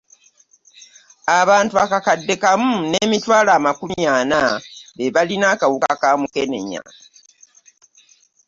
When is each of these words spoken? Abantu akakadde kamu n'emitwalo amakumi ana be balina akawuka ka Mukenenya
Abantu 1.39 1.75
akakadde 1.83 2.33
kamu 2.43 2.73
n'emitwalo 2.91 3.49
amakumi 3.57 4.01
ana 4.17 4.41
be 4.95 5.05
balina 5.15 5.45
akawuka 5.53 5.91
ka 6.01 6.09
Mukenenya 6.19 6.81